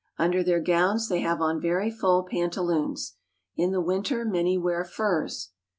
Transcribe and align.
Under 0.17 0.41
their 0.43 0.59
gowns 0.59 1.09
they 1.09 1.19
have 1.19 1.41
on 1.43 1.61
very 1.61 1.91
full 1.91 2.23
pantaloons. 2.23 3.17
In 3.55 3.69
the 3.69 3.81
winter 3.81 4.25
many 4.25 4.57
wear 4.57 4.83
furs. 4.83 5.51